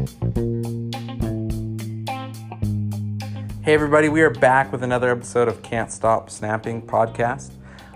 [0.00, 0.06] Hey,
[3.74, 7.50] everybody, we are back with another episode of Can't Stop Snapping podcast.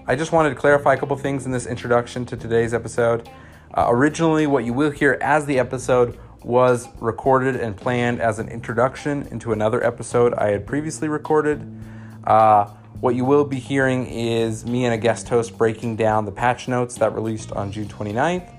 [0.07, 3.31] I just wanted to clarify a couple things in this introduction to today's episode.
[3.73, 8.51] Uh, originally, what you will hear as the episode was recorded and planned as an
[8.51, 11.67] introduction into another episode I had previously recorded.
[12.25, 12.67] Uh,
[13.01, 16.69] what you will be hearing is me and a guest host breaking down the patch
[16.69, 18.54] notes that released on June 29th.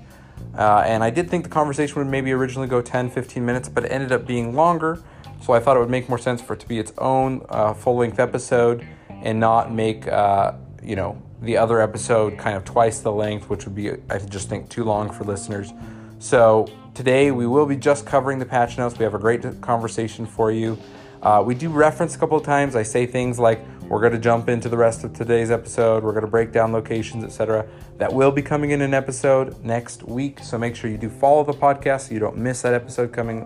[0.56, 3.84] Uh, and I did think the conversation would maybe originally go 10 15 minutes, but
[3.84, 5.02] it ended up being longer.
[5.42, 7.74] So I thought it would make more sense for it to be its own uh,
[7.74, 8.86] full length episode
[9.22, 13.64] and not make, uh, you know, the other episode kind of twice the length, which
[13.66, 15.72] would be, I just think, too long for listeners.
[16.18, 18.98] So today we will be just covering the patch notes.
[18.98, 20.78] We have a great conversation for you.
[21.22, 22.74] Uh, we do reference a couple of times.
[22.74, 26.02] I say things like we're going to jump into the rest of today's episode.
[26.02, 27.66] We're going to break down locations, etc.
[27.98, 30.40] That will be coming in an episode next week.
[30.40, 33.42] So make sure you do follow the podcast so you don't miss that episode coming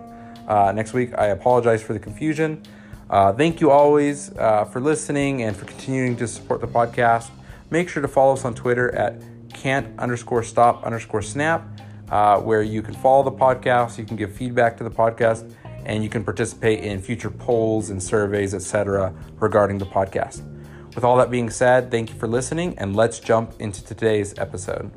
[0.47, 1.13] uh, next week.
[1.17, 2.63] I apologize for the confusion.
[3.09, 7.29] Uh, thank you always uh, for listening and for continuing to support the podcast.
[7.69, 9.21] Make sure to follow us on Twitter at
[9.53, 11.67] can't underscore stop underscore snap,
[12.09, 15.53] uh, where you can follow the podcast, you can give feedback to the podcast,
[15.85, 20.41] and you can participate in future polls and surveys, etc., regarding the podcast.
[20.95, 24.91] With all that being said, thank you for listening, and let's jump into today's episode.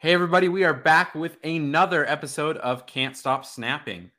[0.00, 4.10] Hey, everybody, we are back with another episode of Can't Stop Snapping.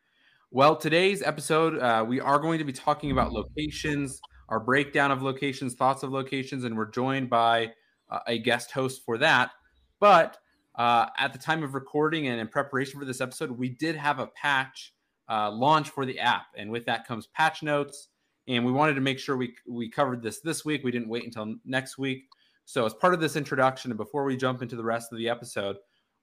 [0.52, 5.22] Well, today's episode, uh, we are going to be talking about locations, our breakdown of
[5.22, 7.74] locations, thoughts of locations, and we're joined by
[8.10, 9.52] uh, a guest host for that.
[10.00, 10.38] But
[10.80, 14.20] uh, at the time of recording and in preparation for this episode, we did have
[14.20, 14.94] a patch
[15.30, 18.08] uh, launch for the app, and with that comes patch notes.
[18.48, 20.84] And we wanted to make sure we we covered this this week.
[20.84, 22.24] We didn't wait until next week.
[22.64, 25.28] So, as part of this introduction, and before we jump into the rest of the
[25.28, 25.76] episode,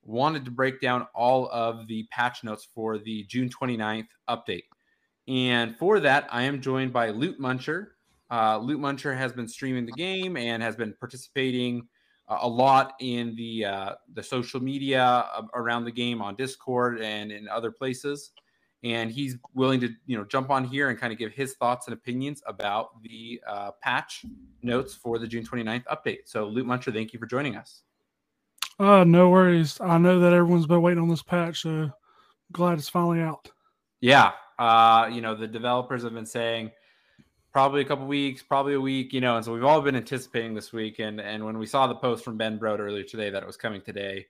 [0.02, 4.64] wanted to break down all of the patch notes for the June 29th update.
[5.28, 7.88] And for that, I am joined by Lootmuncher.
[8.30, 11.86] Uh, Lootmuncher has been streaming the game and has been participating
[12.28, 17.48] a lot in the uh, the social media around the game on Discord and in
[17.48, 18.32] other places.
[18.84, 21.86] And he's willing to you know jump on here and kind of give his thoughts
[21.86, 24.24] and opinions about the uh, patch
[24.62, 26.20] notes for the June 29th update.
[26.26, 27.82] So Lootmuncher, thank you for joining us.
[28.78, 29.80] Uh, no worries.
[29.80, 31.90] I know that everyone's been waiting on this patch, so
[32.52, 33.50] glad it's finally out.
[34.00, 34.32] Yeah.
[34.58, 36.70] Uh, you know, the developers have been saying
[37.56, 40.52] probably a couple weeks, probably a week, you know, and so we've all been anticipating
[40.52, 40.98] this week.
[40.98, 43.56] And and when we saw the post from Ben Brode earlier today that it was
[43.56, 44.26] coming today,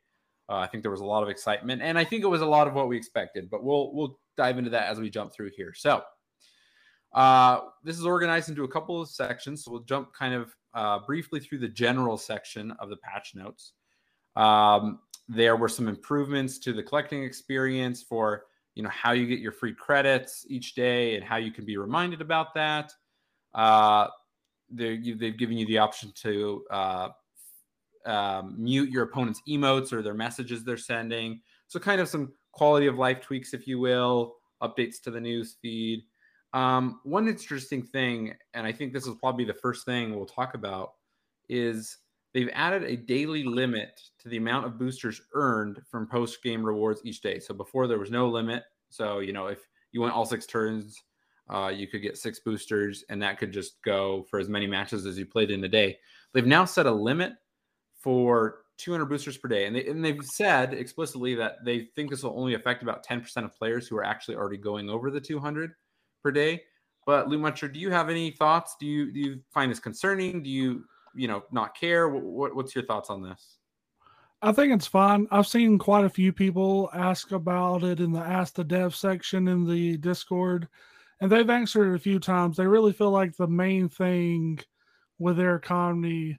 [0.48, 2.46] uh, I think there was a lot of excitement, and I think it was a
[2.46, 3.50] lot of what we expected.
[3.50, 5.74] But we'll we'll dive into that as we jump through here.
[5.74, 6.04] So,
[7.14, 9.64] uh, this is organized into a couple of sections.
[9.64, 13.72] So we'll jump kind of uh, briefly through the general section of the patch notes.
[14.36, 18.44] Um, there were some improvements to the collecting experience for
[18.76, 21.76] you know how you get your free credits each day and how you can be
[21.76, 22.92] reminded about that.
[23.56, 24.08] Uh,
[24.70, 27.08] they've given you the option to uh,
[28.04, 31.40] um, mute your opponent's emotes or their messages they're sending.
[31.66, 35.56] So kind of some quality of life tweaks, if you will, updates to the news
[35.60, 36.04] feed.
[36.52, 40.54] Um, one interesting thing, and I think this is probably the first thing we'll talk
[40.54, 40.92] about,
[41.48, 41.98] is
[42.32, 47.00] they've added a daily limit to the amount of boosters earned from post game rewards
[47.04, 47.38] each day.
[47.38, 48.62] So before there was no limit.
[48.90, 49.58] So, you know, if
[49.92, 51.02] you went all six turns,
[51.48, 55.06] uh, you could get six boosters and that could just go for as many matches
[55.06, 55.98] as you played in a day.
[56.32, 57.34] They've now set a limit
[57.98, 59.66] for 200 boosters per day.
[59.66, 63.44] And, they, and they've said explicitly that they think this will only affect about 10%
[63.44, 65.72] of players who are actually already going over the 200
[66.22, 66.62] per day.
[67.06, 68.74] But Lootmuncher, do you have any thoughts?
[68.80, 70.42] Do you do you find this concerning?
[70.42, 70.84] Do you
[71.14, 72.08] you know not care?
[72.08, 73.58] What, what's your thoughts on this?
[74.42, 75.26] I think it's fine.
[75.30, 79.48] I've seen quite a few people ask about it in the Ask the Dev section
[79.48, 80.68] in the Discord,
[81.20, 82.56] and they've answered it a few times.
[82.56, 84.58] They really feel like the main thing
[85.18, 86.38] with their economy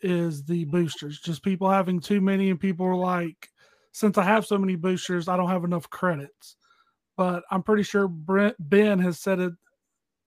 [0.00, 1.20] is the boosters.
[1.20, 3.48] Just people having too many, and people are like,
[3.92, 6.56] since I have so many boosters, I don't have enough credits.
[7.16, 9.52] But I'm pretty sure Brent, Ben has said it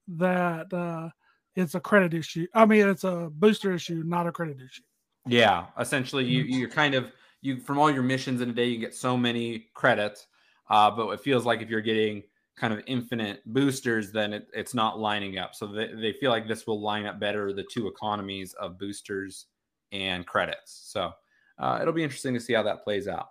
[0.08, 1.10] that uh,
[1.56, 2.48] it's a credit issue.
[2.56, 4.82] I mean, it's a booster issue, not a credit issue.
[5.28, 7.12] Yeah, essentially, you you're kind of
[7.42, 10.28] you from all your missions in a day, you get so many credits,
[10.70, 12.24] uh, but it feels like if you're getting
[12.60, 15.56] kind of infinite boosters, then it, it's not lining up.
[15.56, 19.46] So they, they feel like this will line up better the two economies of boosters
[19.92, 20.82] and credits.
[20.92, 21.12] So
[21.58, 23.30] uh, it'll be interesting to see how that plays out.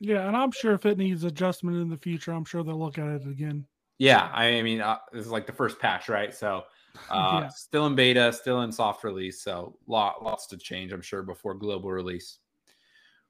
[0.00, 2.98] Yeah, and I'm sure if it needs adjustment in the future, I'm sure they'll look
[2.98, 3.66] at it again.
[3.98, 6.34] Yeah, I mean, uh, this is like the first patch, right?
[6.34, 6.64] So
[7.10, 7.48] uh, yeah.
[7.48, 11.54] Still in beta, still in soft release, so lot, lots to change, I'm sure, before
[11.54, 12.38] global release.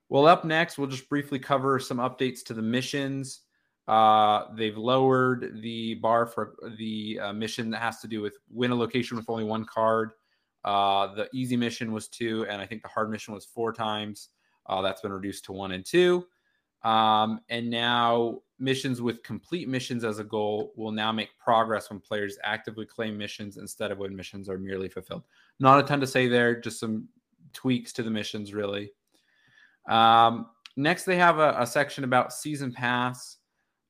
[0.08, 3.40] Well, up next, we'll just briefly cover some updates to the missions.
[3.88, 8.72] Uh, they've lowered the bar for the uh, mission that has to do with win
[8.72, 10.12] a location with only one card.
[10.64, 14.30] Uh, the easy mission was two, and I think the hard mission was four times.
[14.66, 16.26] Uh, that's been reduced to one and two.
[16.82, 22.00] Um, and now missions with complete missions as a goal will now make progress when
[22.00, 25.24] players actively claim missions instead of when missions are merely fulfilled.
[25.58, 27.08] Not a ton to say there, just some
[27.52, 28.90] tweaks to the missions, really.
[29.88, 30.46] Um,
[30.76, 33.38] next, they have a, a, section about season pass.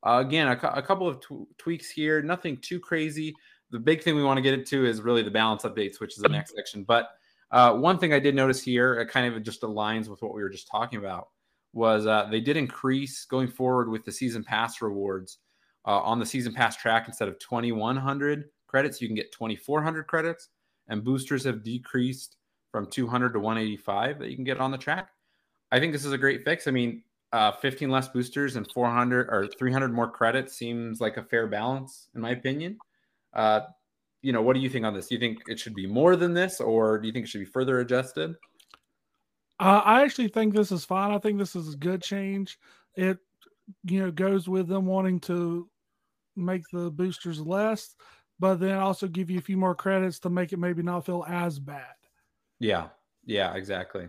[0.04, 1.22] Uh, again, a, a, couple of
[1.58, 3.34] tweaks here, nothing too crazy.
[3.70, 6.22] The big thing we want to get into is really the balance updates, which is
[6.22, 6.84] the next section.
[6.84, 7.10] But
[7.50, 10.42] uh, one thing I did notice here, it kind of just aligns with what we
[10.42, 11.28] were just talking about,
[11.72, 15.38] was uh, they did increase going forward with the season pass rewards
[15.86, 20.48] uh, on the season pass track instead of 2,100 credits, you can get 2,400 credits,
[20.88, 22.36] and boosters have decreased
[22.72, 25.10] from 200 to 185 that you can get on the track.
[25.72, 26.66] I think this is a great fix.
[26.66, 27.02] I mean,
[27.32, 32.08] uh, 15 less boosters and 400 or 300 more credits seems like a fair balance,
[32.14, 32.78] in my opinion.
[33.32, 33.60] Uh,
[34.22, 35.08] you know, what do you think on this?
[35.08, 37.40] Do you think it should be more than this, or do you think it should
[37.40, 38.34] be further adjusted?
[39.58, 41.12] Uh, I actually think this is fine.
[41.12, 42.58] I think this is a good change.
[42.94, 43.18] It,
[43.84, 45.68] you know, goes with them wanting to
[46.36, 47.96] make the boosters less,
[48.38, 51.24] but then also give you a few more credits to make it maybe not feel
[51.26, 51.94] as bad.
[52.58, 52.88] Yeah.
[53.24, 54.08] Yeah, exactly.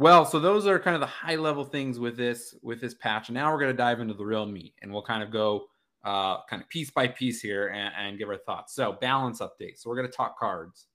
[0.00, 3.28] Well, so those are kind of the high level things with this with this patch.
[3.28, 5.66] And now we're going to dive into the real meat, and we'll kind of go
[6.04, 8.74] uh, kind of piece by piece here and, and give our thoughts.
[8.74, 9.76] So balance update.
[9.76, 10.86] So we're going to talk cards.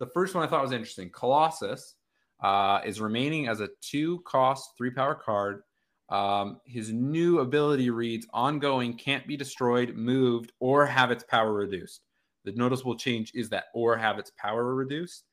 [0.00, 1.10] The first one I thought was interesting.
[1.10, 1.94] Colossus
[2.40, 5.62] uh, is remaining as a two cost three power card.
[6.08, 12.02] Um, his new ability reads ongoing can't be destroyed, moved, or have its power reduced.
[12.44, 15.24] The noticeable change is that or have its power reduced.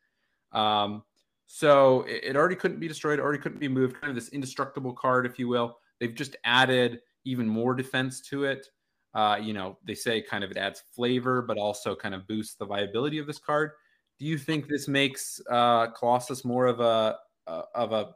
[0.52, 1.04] Um,
[1.51, 4.94] so it, it already couldn't be destroyed, already couldn't be moved, kind of this indestructible
[4.94, 5.80] card, if you will.
[6.00, 8.68] They've just added even more defense to it.
[9.16, 12.54] Uh, you know, they say kind of it adds flavor, but also kind of boosts
[12.54, 13.72] the viability of this card.
[14.19, 17.18] Do you think this makes uh, Colossus more of a
[17.48, 18.12] uh, of a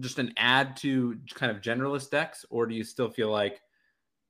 [0.00, 3.60] just an add to kind of generalist decks, or do you still feel like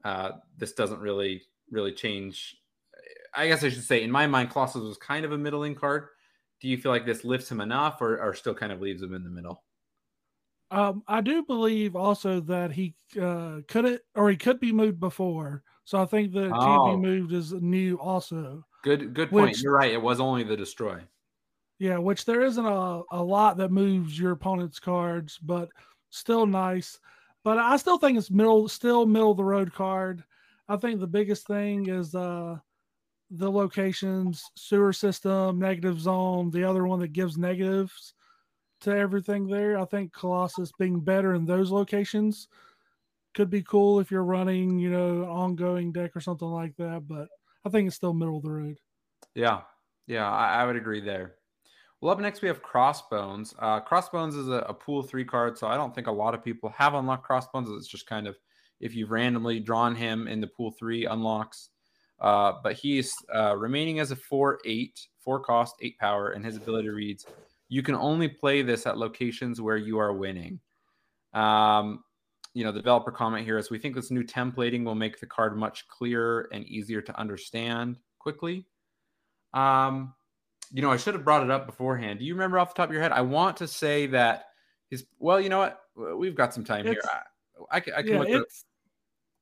[0.04, 2.58] uh, this doesn't really really change?
[3.34, 6.08] I guess I should say, in my mind, Colossus was kind of a middling card
[6.60, 9.14] do you feel like this lifts him enough or, or still kind of leaves him
[9.14, 9.62] in the middle?
[10.70, 15.00] Um, I do believe also that he uh, could it or he could be moved
[15.00, 15.62] before.
[15.84, 16.60] So I think the oh.
[16.60, 18.64] can be moved is new also.
[18.84, 19.50] Good good point.
[19.50, 19.92] Which, You're right.
[19.92, 21.00] It was only the destroy.
[21.78, 25.70] Yeah, which there isn't a, a lot that moves your opponent's cards, but
[26.10, 26.98] still nice.
[27.44, 30.22] But I still think it's middle still middle of the road card.
[30.68, 32.58] I think the biggest thing is uh
[33.30, 38.14] the locations, sewer system, negative zone, the other one that gives negatives
[38.80, 39.78] to everything there.
[39.78, 42.48] I think Colossus being better in those locations
[43.34, 47.06] could be cool if you're running, you know, ongoing deck or something like that.
[47.06, 47.28] But
[47.64, 48.78] I think it's still middle of the road.
[49.34, 49.62] Yeah.
[50.06, 51.34] Yeah, I, I would agree there.
[52.00, 53.54] Well, up next we have Crossbones.
[53.58, 56.44] Uh, Crossbones is a, a, pool three card, so I don't think a lot of
[56.44, 57.68] people have unlocked Crossbones.
[57.70, 58.38] It's just kind of
[58.80, 61.70] if you've randomly drawn him in the pool three unlocks,
[62.20, 66.56] uh, but he's uh, remaining as a 4 8, 4 cost, 8 power, and his
[66.56, 67.26] ability reads
[67.68, 70.60] You can only play this at locations where you are winning.
[71.32, 72.02] Um,
[72.54, 75.26] you know, the developer comment here is we think this new templating will make the
[75.26, 78.66] card much clearer and easier to understand quickly.
[79.54, 80.14] Um,
[80.72, 82.18] you know, I should have brought it up beforehand.
[82.18, 83.12] Do you remember off the top of your head?
[83.12, 84.46] I want to say that
[84.90, 85.80] his, well, you know what?
[86.18, 87.02] We've got some time it's, here.
[87.70, 88.64] I, I, I can yeah, it's,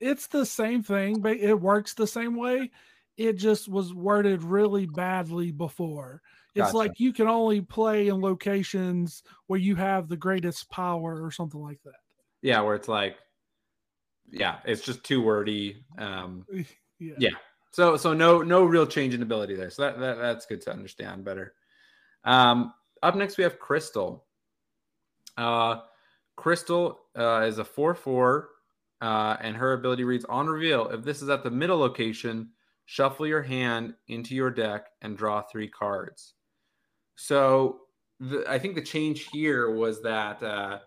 [0.01, 2.71] it's the same thing, but it works the same way.
[3.17, 6.21] It just was worded really badly before.
[6.55, 6.77] It's gotcha.
[6.77, 11.61] like you can only play in locations where you have the greatest power or something
[11.61, 12.01] like that.
[12.43, 13.17] Yeah, where it's like,
[14.31, 15.85] yeah, it's just too wordy.
[15.99, 16.47] Um,
[16.99, 17.15] yeah.
[17.19, 17.31] yeah.
[17.73, 19.69] So so no no real change in ability there.
[19.69, 21.53] So that, that that's good to understand better.
[22.25, 22.73] Um,
[23.03, 24.25] up next we have Crystal.
[25.37, 25.81] Uh,
[26.37, 28.49] Crystal uh, is a four four
[29.01, 30.89] uh, and her ability reads on reveal.
[30.89, 32.51] If this is at the middle location,
[32.87, 36.35] shuffle your hand into your deck and draw three cards.
[37.17, 37.81] So
[38.21, 40.79] the, I think the change here was that uh,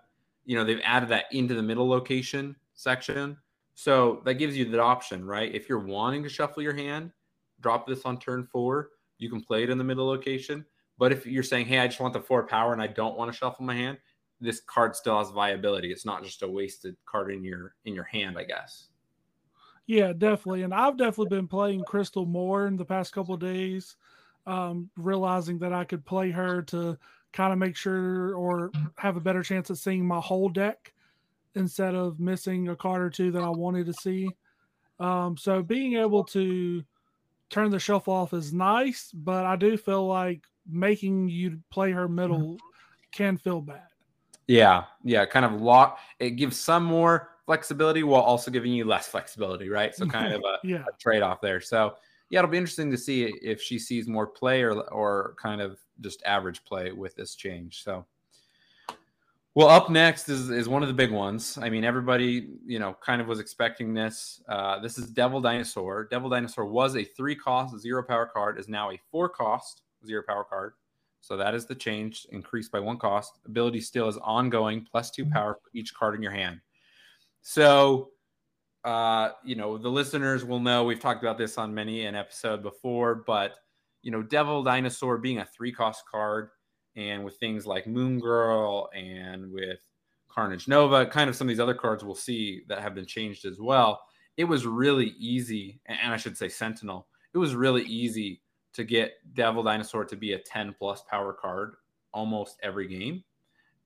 [0.45, 3.37] you know they've added that into the middle location section.
[3.75, 5.53] So that gives you the option, right?
[5.53, 7.11] If you're wanting to shuffle your hand,
[7.61, 8.89] drop this on turn four.
[9.17, 10.65] You can play it in the middle location.
[10.97, 13.31] But if you're saying, hey, I just want the four power and I don't want
[13.31, 13.97] to shuffle my hand,
[14.41, 15.91] this card still has viability.
[15.91, 18.87] It's not just a wasted card in your in your hand, I guess.
[19.87, 20.61] Yeah, definitely.
[20.63, 23.95] And I've definitely been playing Crystal more in the past couple of days,
[24.45, 26.97] um, realizing that I could play her to
[27.33, 30.93] kind of make sure or have a better chance at seeing my whole deck
[31.55, 34.29] instead of missing a card or two that I wanted to see.
[34.99, 36.83] Um, so being able to
[37.49, 42.07] turn the shelf off is nice, but I do feel like making you play her
[42.07, 42.57] middle
[43.11, 43.87] can feel bad.
[44.49, 45.99] Yeah, yeah, kind of lock.
[46.17, 49.93] It gives some more flexibility while also giving you less flexibility, right?
[49.93, 50.85] So kind of a, yeah.
[50.91, 51.61] a trade off there.
[51.61, 51.93] So
[52.31, 55.77] yeah, it'll be interesting to see if she sees more play or or kind of
[56.01, 57.83] just average play with this change.
[57.83, 58.07] So.
[59.53, 61.57] Well, up next is, is one of the big ones.
[61.61, 64.41] I mean, everybody, you know, kind of was expecting this.
[64.47, 66.07] Uh, this is Devil Dinosaur.
[66.09, 70.23] Devil Dinosaur was a three cost zero power card, is now a four cost zero
[70.25, 70.73] power card.
[71.21, 73.39] So that is the change, increased by one cost.
[73.45, 76.59] Ability still is ongoing, plus two power for each card in your hand.
[77.41, 78.11] So,
[78.83, 82.63] uh, you know, the listeners will know we've talked about this on many an episode
[82.63, 83.55] before, but
[84.01, 86.49] you know, Devil Dinosaur being a three cost card,
[86.95, 89.79] and with things like Moon Girl and with
[90.29, 93.45] Carnage Nova, kind of some of these other cards we'll see that have been changed
[93.45, 94.01] as well.
[94.37, 97.07] It was really easy, and I should say Sentinel.
[97.33, 98.41] It was really easy
[98.73, 101.75] to get Devil Dinosaur to be a 10 plus power card
[102.13, 103.23] almost every game.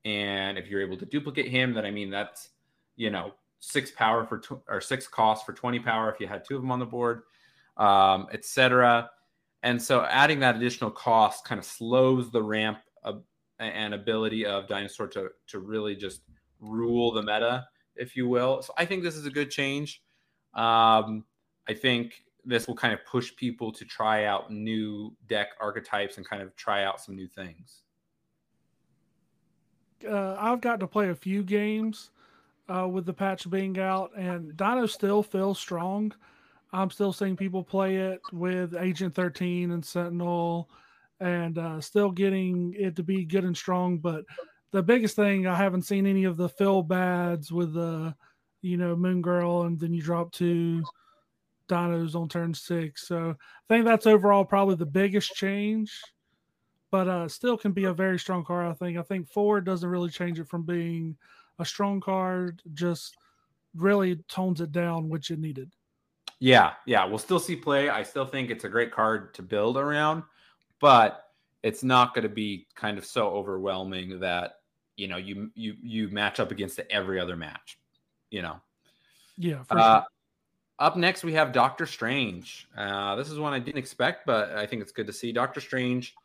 [0.06, 2.50] And if you're able to duplicate him, then I mean that's
[2.96, 6.44] you know six power for tw- or six cost for 20 power if you had
[6.44, 7.24] two of them on the board,
[7.78, 9.10] um, etc.
[9.64, 13.24] And so adding that additional cost kind of slows the ramp of,
[13.60, 16.22] and ability of Dinosaur to to really just
[16.60, 18.62] rule the meta, if you will.
[18.62, 20.02] So I think this is a good change.
[20.54, 21.24] Um,
[21.68, 26.28] I think this will kind of push people to try out new deck archetypes and
[26.28, 27.82] kind of try out some new things.
[30.08, 32.12] Uh, I've got to play a few games
[32.68, 36.14] uh, with the patch being out, and Dino still feels strong.
[36.74, 40.70] I'm still seeing people play it with Agent 13 and Sentinel,
[41.20, 44.00] and uh, still getting it to be good and strong.
[44.00, 44.26] But
[44.72, 48.16] the biggest thing, I haven't seen any of the fill bads with the,
[48.62, 50.84] you know, Moon Girl, and then you drop two
[51.70, 53.08] dinos on turn six.
[53.08, 56.02] So I think that's overall probably the biggest change,
[56.92, 58.68] but uh, still can be a very strong card.
[58.68, 58.98] I think.
[58.98, 61.16] I think four doesn't really change it from being
[61.60, 63.16] a strong card, just
[63.76, 65.72] really tones it down, which it needed.
[66.40, 67.90] Yeah, yeah, we'll still see play.
[67.90, 70.24] I still think it's a great card to build around,
[70.82, 71.26] but
[71.64, 74.56] it's not going to be kind of so overwhelming that
[74.98, 77.80] you know you you you match up against every other match.
[78.30, 78.62] You know.
[79.38, 79.64] Yeah.
[79.70, 80.08] Uh, sure.
[80.80, 82.68] Up next, we have Doctor Strange.
[82.76, 85.32] Uh, this is one I didn't expect, but I think it's good to see.
[85.32, 86.16] Doctor Strange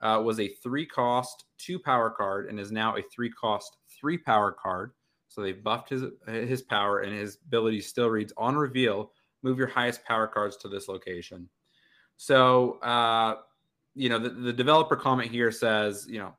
[0.00, 4.16] uh, was a three cost, two power card, and is now a three cost, three
[4.16, 4.92] power card.
[5.28, 9.10] So they buffed his his power, and his ability still reads on reveal.
[9.42, 11.48] Move your highest power cards to this location.
[12.16, 13.36] So, uh,
[13.94, 16.34] you know, the, the developer comment here says, you know,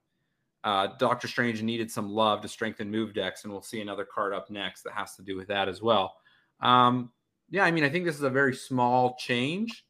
[0.64, 4.34] uh, Doctor Strange needed some love to strengthen move decks, and we'll see another card
[4.34, 6.16] up next that has to do with that as well.
[6.62, 7.12] Um,
[7.50, 9.86] yeah, I mean, I think this is a very small change,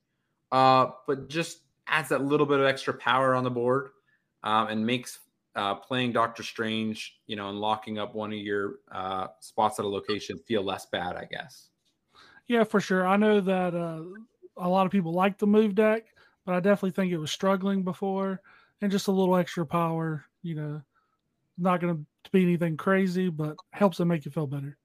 [0.51, 3.89] uh, but just adds that little bit of extra power on the board
[4.43, 5.19] um, and makes
[5.55, 9.85] uh, playing Doctor Strange, you know, and locking up one of your uh, spots at
[9.85, 11.69] a location feel less bad, I guess.
[12.47, 13.05] Yeah, for sure.
[13.07, 14.03] I know that uh,
[14.57, 16.05] a lot of people like the move deck,
[16.45, 18.41] but I definitely think it was struggling before,
[18.81, 20.81] and just a little extra power, you know,
[21.57, 24.77] not going to be anything crazy, but helps it make you feel better.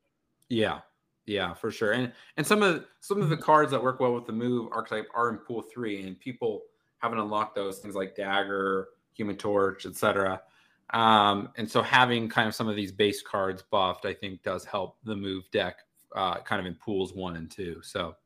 [0.48, 0.80] Yeah,
[1.26, 1.92] yeah, for sure.
[1.92, 3.44] And and some of some of the mm-hmm.
[3.44, 6.62] cards that work well with the move archetype are in pool three, and people
[6.98, 10.40] haven't unlocked those things like dagger, human torch, etc.
[10.90, 14.64] Um, and so having kind of some of these base cards buffed, I think, does
[14.64, 15.76] help the move deck
[16.14, 17.80] uh, kind of in pools one and two.
[17.82, 18.16] So,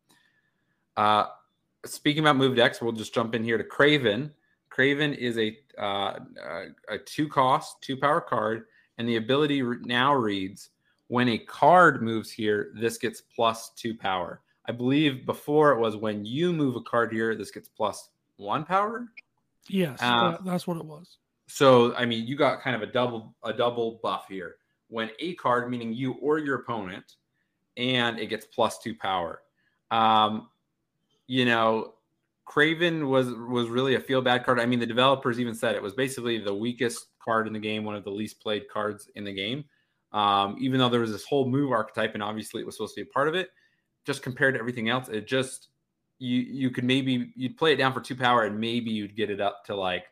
[0.96, 1.26] uh,
[1.84, 4.30] speaking about move decks, we'll just jump in here to Kraven.
[4.70, 6.18] Kraven is a uh,
[6.88, 8.64] a two cost, two power card,
[8.98, 10.70] and the ability now reads
[11.08, 14.40] when a card moves here, this gets plus two power.
[14.66, 18.64] I believe before it was when you move a card here, this gets plus one
[18.64, 19.06] power.
[19.68, 21.18] Yes, uh, that's what it was.
[21.48, 24.56] So I mean, you got kind of a double a double buff here.
[24.88, 27.14] When a card, meaning you or your opponent,
[27.76, 29.42] and it gets plus two power.
[29.90, 30.48] Um,
[31.26, 31.94] you know,
[32.46, 34.60] Kraven was was really a feel bad card.
[34.60, 37.84] I mean, the developers even said it was basically the weakest card in the game,
[37.84, 39.64] one of the least played cards in the game.
[40.16, 43.04] Um, even though there was this whole move archetype, and obviously it was supposed to
[43.04, 43.50] be a part of it,
[44.06, 45.68] just compared to everything else, it just
[46.18, 49.28] you you could maybe you'd play it down for two power, and maybe you'd get
[49.28, 50.04] it up to like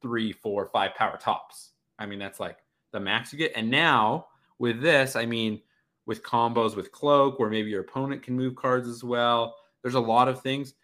[0.00, 1.72] three, four, five power tops.
[1.98, 2.58] I mean, that's like
[2.92, 3.50] the max you get.
[3.56, 4.28] And now
[4.60, 5.60] with this, I mean,
[6.06, 9.56] with combos with cloak, where maybe your opponent can move cards as well.
[9.82, 10.74] There's a lot of things.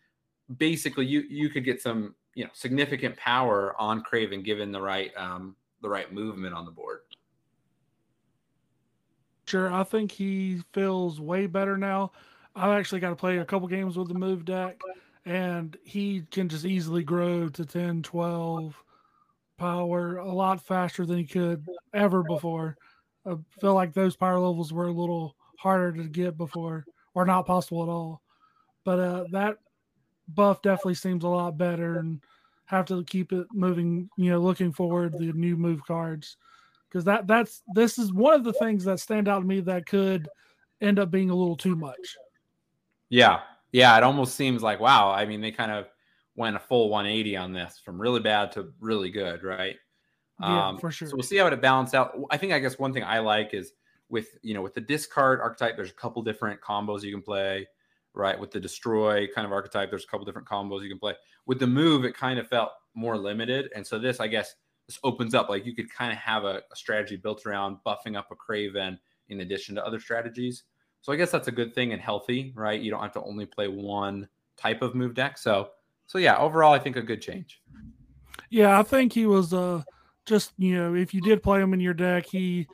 [0.57, 5.13] Basically, you you could get some you know significant power on Kraven given the right
[5.17, 7.03] um, the right movement on the board.
[9.51, 12.13] Sure, I think he feels way better now.
[12.55, 14.87] I've actually got to play a couple games with the move deck,
[15.25, 18.85] and he can just easily grow to 10, 12
[19.59, 22.79] power a lot faster than he could ever before.
[23.27, 27.47] I feel like those power levels were a little harder to get before, or not
[27.47, 28.23] possible at all.
[28.85, 29.59] But uh, that
[30.29, 32.23] buff definitely seems a lot better, and
[32.67, 34.11] have to keep it moving.
[34.17, 36.37] You know, looking forward to the new move cards
[36.91, 39.87] because that that's this is one of the things that stand out to me that
[39.87, 40.29] could
[40.81, 42.17] end up being a little too much.
[43.09, 43.41] Yeah,
[43.73, 45.11] yeah, it almost seems like wow.
[45.11, 45.87] I mean, they kind of
[46.37, 49.77] went a full 180 on this from really bad to really good, right?
[50.41, 51.09] Yeah, um, for sure.
[51.09, 52.19] So we'll see how it balances out.
[52.31, 53.73] I think I guess one thing I like is
[54.09, 57.69] with you know with the discard archetype, there's a couple different combos you can play,
[58.15, 58.39] right?
[58.39, 61.15] With the destroy kind of archetype, there's a couple different combos you can play.
[61.47, 64.55] With the move, it kind of felt more limited, and so this, I guess,
[64.91, 68.17] this opens up like you could kind of have a, a strategy built around buffing
[68.17, 70.65] up a Kraven in addition to other strategies.
[71.01, 72.81] So I guess that's a good thing and healthy, right?
[72.81, 75.39] You don't have to only play one type of move deck.
[75.39, 75.69] So
[76.07, 77.63] so yeah, overall I think a good change.
[78.51, 79.83] Yeah, I think he was uh
[80.27, 82.67] just you know if you did play him in your deck, he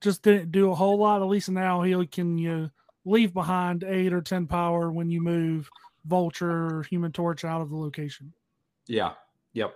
[0.00, 1.20] just didn't do a whole lot.
[1.20, 2.70] At least now he can you know,
[3.04, 5.68] leave behind eight or ten power when you move
[6.06, 8.32] Vulture or Human Torch out of the location.
[8.86, 9.12] Yeah.
[9.52, 9.74] Yep.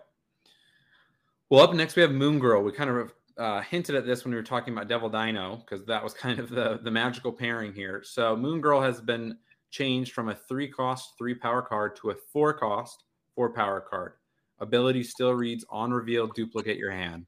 [1.55, 2.65] Well, up next we have Moon Girl.
[2.65, 5.87] We kind of uh, hinted at this when we were talking about Devil Dino because
[5.87, 8.03] that was kind of the the magical pairing here.
[8.05, 9.39] So Moon Girl has been
[9.71, 13.05] changed from a three cost, three power card to a four cost,
[13.37, 14.15] four power card.
[14.59, 17.25] Ability still reads on reveal, duplicate your hand.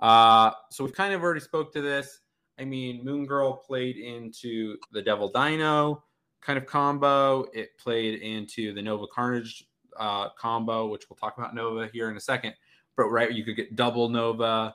[0.00, 2.18] Uh, so we've kind of already spoke to this.
[2.58, 6.02] I mean, Moon Girl played into the Devil Dino
[6.40, 7.46] kind of combo.
[7.54, 9.68] It played into the Nova Carnage
[10.00, 12.54] uh, combo, which we'll talk about Nova here in a second.
[12.96, 14.74] But right, you could get double Nova,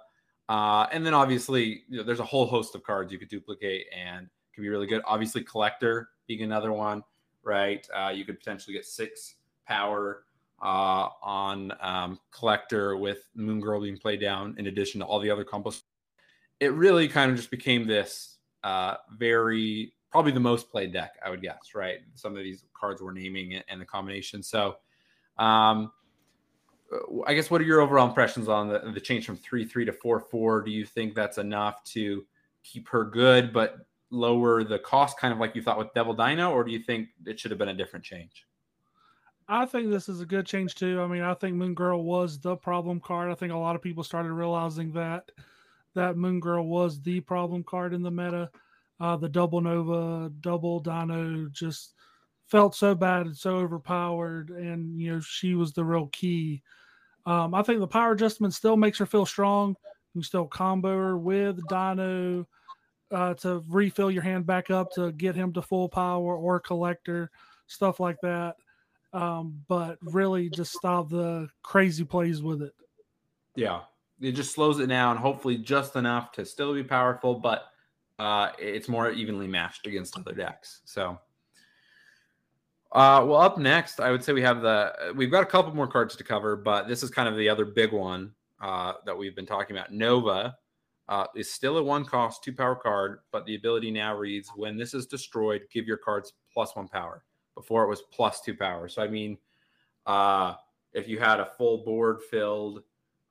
[0.50, 3.86] uh, and then obviously you know, there's a whole host of cards you could duplicate
[3.96, 5.02] and can be really good.
[5.06, 7.04] Obviously, Collector being another one,
[7.44, 7.88] right?
[7.96, 10.24] Uh, you could potentially get six power
[10.62, 15.30] uh, on um, Collector with Moon Girl being played down in addition to all the
[15.30, 15.84] other combos.
[16.60, 21.30] It really kind of just became this uh, very, probably the most played deck, I
[21.30, 22.00] would guess, right?
[22.16, 24.42] Some of these cards we're naming and the combination.
[24.42, 24.78] So,
[25.38, 25.92] um,
[27.26, 29.94] I guess what are your overall impressions on the, the change from three three to
[29.94, 30.62] four four?
[30.62, 32.26] Do you think that's enough to
[32.64, 36.52] keep her good, but lower the cost, kind of like you thought with Devil Dino,
[36.52, 38.46] or do you think it should have been a different change?
[39.50, 41.02] I think this is a good change too.
[41.02, 43.32] I mean, I think Moon Girl was the problem card.
[43.32, 45.32] I think a lot of people started realizing that
[45.94, 48.50] that Moon Girl was the problem card in the meta.
[49.00, 51.94] Uh, the double Nova, double Dino just
[52.48, 56.64] felt so bad and so overpowered, and you know she was the real key.
[57.26, 59.76] Um, I think the power adjustment still makes her feel strong.
[60.14, 62.48] You still combo her with Dino
[63.12, 67.30] uh, to refill your hand back up to get him to full power or collector
[67.68, 68.56] stuff like that.
[69.14, 72.74] Um, but really, just stop the crazy plays with it.
[73.56, 73.82] Yeah,
[74.22, 75.18] it just slows it down.
[75.18, 77.66] Hopefully, just enough to still be powerful, but
[78.20, 80.80] uh, it's more evenly matched against other decks.
[80.86, 81.20] So.
[82.92, 85.88] Uh, well, up next, I would say we have the we've got a couple more
[85.88, 89.36] cards to cover, but this is kind of the other big one uh, that we've
[89.36, 89.92] been talking about.
[89.92, 90.56] Nova
[91.10, 94.78] uh, is still a one cost, two power card, but the ability now reads when
[94.78, 97.24] this is destroyed, give your cards plus one power.
[97.56, 98.88] Before it was plus two power.
[98.88, 99.38] So, I mean,
[100.06, 100.54] uh,
[100.94, 102.84] if you had a full board filled,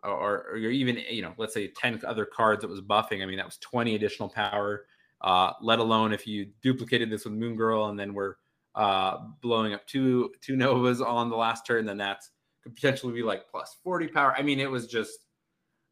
[0.03, 3.27] or, or you're even, you know, let's say 10 other cards that was buffing, I
[3.27, 4.87] mean, that was 20 additional power,
[5.21, 8.35] uh, let alone if you duplicated this with Moon Girl and then we're
[8.77, 12.31] uh, blowing up two two Novas on the last turn, then that's
[12.62, 14.35] could potentially be like plus 40 power.
[14.37, 15.27] I mean, it was just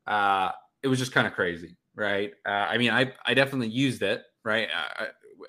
[0.07, 0.51] uh,
[0.83, 2.33] it was just kind of crazy, right?
[2.47, 4.68] Uh, I mean, I I definitely used it, right?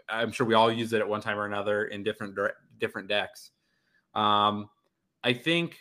[0.09, 2.37] I, am sure we all used it at one time or another in different
[2.79, 3.51] different decks.
[4.13, 4.69] Um,
[5.23, 5.77] I think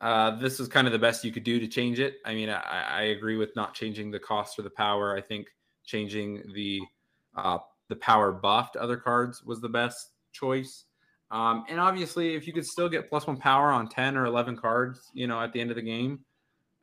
[0.00, 2.16] uh, this is kind of the best you could do to change it.
[2.24, 5.14] I mean, I, I agree with not changing the cost or the power.
[5.14, 5.48] I think
[5.84, 6.80] changing the
[7.36, 7.58] uh,
[7.88, 10.84] the power buff to other cards was the best choice.
[11.30, 14.56] Um, and obviously, if you could still get plus one power on 10 or 11
[14.56, 16.20] cards, you know, at the end of the game,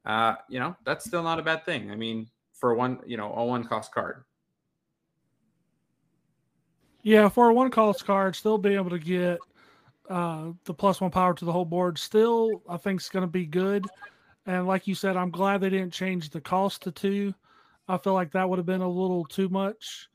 [0.05, 1.91] uh, you know, that's still not a bad thing.
[1.91, 4.23] I mean, for one, you know, a one cost card.
[7.03, 9.39] Yeah, for a one cost card, still be able to get
[10.09, 13.27] uh, the plus one power to the whole board, still, I think is going to
[13.27, 13.85] be good.
[14.45, 17.33] And like you said, I'm glad they didn't change the cost to two.
[17.87, 20.09] I feel like that would have been a little too much.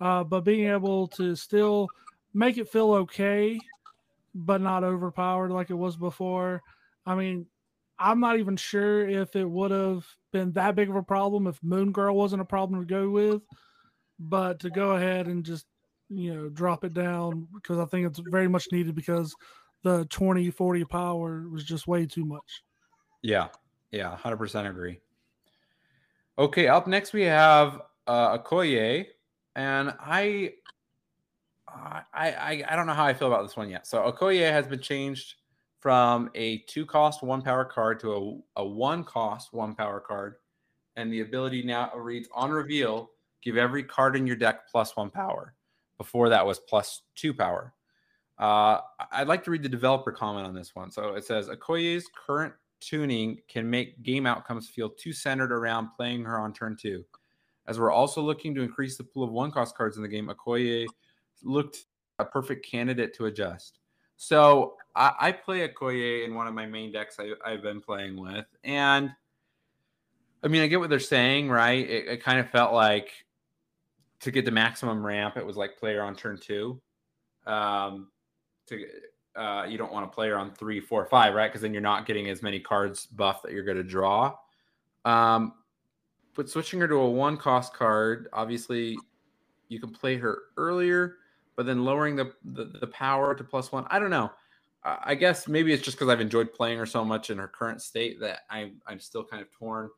[0.00, 1.88] Uh, but being able to still
[2.34, 3.58] make it feel okay,
[4.34, 6.60] but not overpowered like it was before.
[7.06, 7.46] I mean,
[7.98, 11.62] I'm not even sure if it would have been that big of a problem if
[11.62, 13.42] Moon Girl wasn't a problem to go with.
[14.18, 15.66] But to go ahead and just,
[16.08, 19.34] you know, drop it down because I think it's very much needed because
[19.82, 22.62] the 20, 40 power was just way too much.
[23.22, 23.48] Yeah.
[23.90, 24.16] Yeah.
[24.16, 25.00] 100% agree.
[26.38, 26.68] Okay.
[26.68, 29.06] Up next, we have uh, Okoye.
[29.56, 30.54] And I,
[31.74, 33.86] I, I, I don't know how I feel about this one yet.
[33.86, 35.34] So Okoye has been changed
[35.80, 40.36] from a two cost one power card to a, a one cost one power card.
[40.96, 43.10] And the ability now reads on reveal,
[43.42, 45.54] give every card in your deck plus one power.
[45.98, 47.72] Before that was plus two power.
[48.38, 48.80] Uh,
[49.12, 50.90] I'd like to read the developer comment on this one.
[50.90, 56.24] So it says Okoye's current tuning can make game outcomes feel too centered around playing
[56.24, 57.04] her on turn two.
[57.66, 60.28] As we're also looking to increase the pool of one cost cards in the game,
[60.28, 60.86] Okoye
[61.44, 61.84] looked
[62.18, 63.78] a perfect candidate to adjust.
[64.16, 68.16] So I, I play Okoye in one of my main decks I, have been playing
[68.16, 68.46] with.
[68.62, 69.10] And
[70.42, 71.88] I mean, I get what they're saying, right?
[71.88, 73.10] It, it kind of felt like
[74.20, 76.80] to get the maximum ramp, it was like player on turn two.
[77.46, 78.08] Um,
[78.66, 78.86] to
[79.36, 81.48] uh, you don't want to play her on three, four, five, right?
[81.48, 84.34] Because then you're not getting as many cards buff that you're going to draw.
[85.04, 85.54] Um,
[86.34, 88.96] but switching her to a one cost card, obviously,
[89.68, 91.16] you can play her earlier,
[91.56, 93.86] but then lowering the the, the power to plus one.
[93.90, 94.30] I don't know.
[94.84, 97.80] I guess maybe it's just because I've enjoyed playing her so much in her current
[97.80, 99.88] state that I'm I'm still kind of torn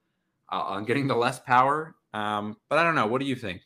[0.53, 1.97] uh, on getting the less power.
[2.14, 3.07] Um, but I don't know.
[3.07, 3.62] What do you think?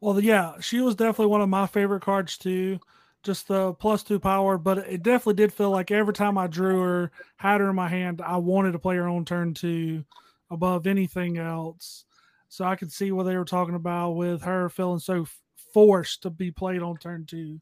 [0.00, 2.80] Well, yeah, she was definitely one of my favorite cards too.
[3.22, 6.80] Just the plus two power, but it definitely did feel like every time I drew
[6.80, 10.04] her, had her in my hand, I wanted to play her on turn two
[10.50, 12.04] above anything else.
[12.48, 15.26] So I could see what they were talking about with her feeling so
[15.72, 17.60] forced to be played on turn two.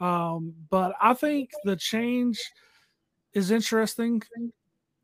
[0.00, 2.40] Um, but I think the change
[3.34, 4.22] is interesting.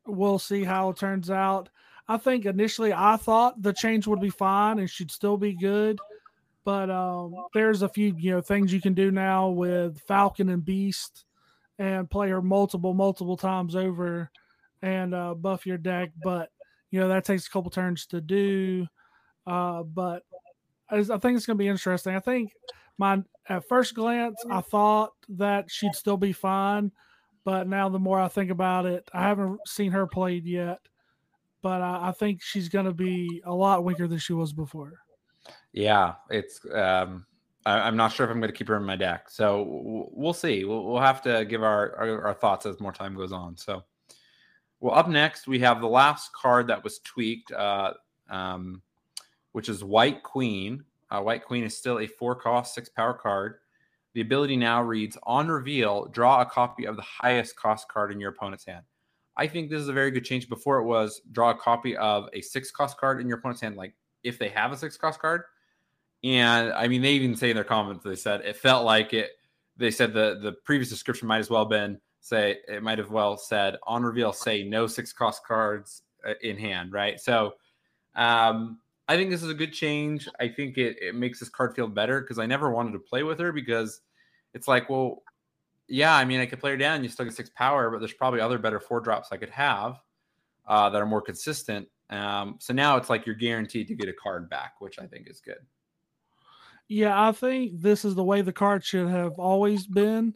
[0.05, 1.69] We'll see how it turns out.
[2.07, 5.99] I think initially I thought the change would be fine and should still be good.
[6.63, 10.63] But um, there's a few you know things you can do now with Falcon and
[10.63, 11.25] Beast
[11.79, 14.29] and play her multiple multiple times over
[14.81, 16.11] and uh, buff your deck.
[16.21, 16.49] But
[16.91, 18.87] you know that takes a couple turns to do.
[19.45, 20.23] Uh, but
[20.89, 22.15] I think it's going to be interesting.
[22.15, 22.51] I think
[22.97, 26.91] my at first glance I thought that she'd still be fine,
[27.43, 30.79] but now the more I think about it, I haven't seen her played yet,
[31.61, 34.93] but I, I think she's going to be a lot weaker than she was before.
[35.71, 36.59] Yeah, it's.
[36.73, 37.25] Um,
[37.65, 40.33] I, am not sure if I'm going to keep her in my deck, so we'll
[40.33, 40.63] see.
[40.63, 43.57] We'll, we'll have to give our, our, our thoughts as more time goes on.
[43.57, 43.83] So.
[44.79, 47.93] Well, up next, we have the last card that was tweaked, uh,
[48.29, 48.81] um,
[49.57, 50.83] which is White Queen.
[51.09, 53.55] Uh, White Queen is still a four cost, six power card.
[54.13, 58.19] The ability now reads On reveal, draw a copy of the highest cost card in
[58.19, 58.85] your opponent's hand.
[59.35, 60.47] I think this is a very good change.
[60.47, 63.77] Before it was draw a copy of a six cost card in your opponent's hand,
[63.77, 65.41] like if they have a six cost card.
[66.23, 69.31] And I mean, they even say in their comments, they said it felt like it.
[69.75, 73.37] They said the the previous description might as well been say it might have well
[73.37, 77.53] said on reveal say no six cost cards uh, in hand right so
[78.15, 81.75] um i think this is a good change i think it, it makes this card
[81.75, 84.01] feel better because i never wanted to play with her because
[84.53, 85.23] it's like well
[85.87, 88.13] yeah i mean i could play her down you still get six power but there's
[88.13, 89.99] probably other better four drops i could have
[90.67, 94.13] uh, that are more consistent um, so now it's like you're guaranteed to get a
[94.13, 95.59] card back which i think is good
[96.87, 100.35] yeah i think this is the way the card should have always been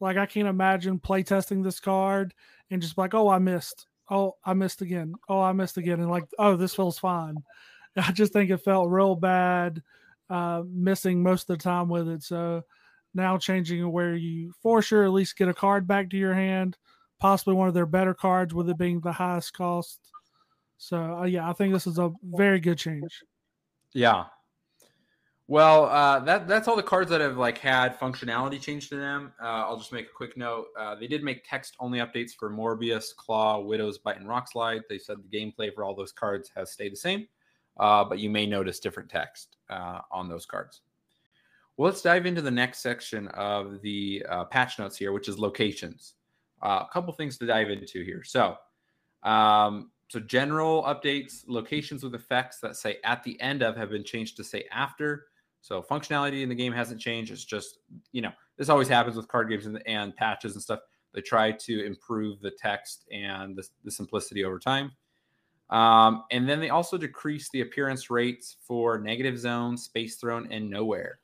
[0.00, 2.34] like I can't imagine playtesting this card
[2.70, 3.86] and just like, oh, I missed.
[4.10, 5.14] Oh, I missed again.
[5.28, 6.00] Oh, I missed again.
[6.00, 7.42] And like, oh, this feels fine.
[7.96, 9.82] I just think it felt real bad,
[10.30, 12.22] uh, missing most of the time with it.
[12.22, 12.62] So
[13.14, 16.76] now changing where you for sure at least get a card back to your hand,
[17.18, 19.98] possibly one of their better cards with it being the highest cost.
[20.76, 23.22] So uh, yeah, I think this is a very good change.
[23.94, 24.26] Yeah,
[25.50, 29.32] well, uh, that that's all the cards that have like had functionality changed to them.
[29.42, 30.66] Uh, I'll just make a quick note.
[30.78, 34.82] Uh, they did make text only updates for Morbius, Claw, Widow's Bite, and Rockslide.
[34.90, 37.26] They said the gameplay for all those cards has stayed the same,
[37.78, 40.82] uh, but you may notice different text uh, on those cards.
[41.76, 45.38] Well, let's dive into the next section of the uh, patch notes here, which is
[45.38, 46.14] locations.
[46.60, 48.24] a couple things to dive into here.
[48.24, 48.56] So,
[49.22, 54.04] um, so general updates, locations with effects that say at the end of have been
[54.04, 55.26] changed to say after.
[55.60, 57.30] So functionality in the game hasn't changed.
[57.30, 57.78] It's just,
[58.12, 60.80] you know, this always happens with card games and, and patches and stuff.
[61.12, 64.92] They try to improve the text and the, the simplicity over time.
[65.70, 70.70] Um, and then they also decrease the appearance rates for negative zone, space throne, and
[70.70, 71.20] nowhere.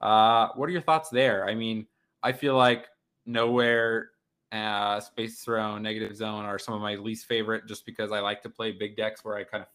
[0.00, 1.48] Uh, what are your thoughts there?
[1.48, 1.86] I mean,
[2.22, 2.86] I feel like
[3.26, 4.10] nowhere
[4.52, 8.42] uh, Space Throne, Negative Zone are some of my least favorite, just because I like
[8.42, 9.68] to play big decks where I kind of,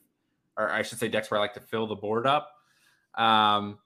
[0.58, 2.52] or I should say decks where I like to fill the board up.
[3.15, 3.80] Um,